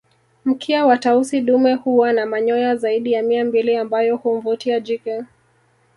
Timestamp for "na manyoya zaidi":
2.13-3.11